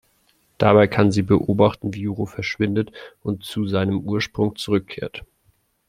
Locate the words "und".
3.21-3.43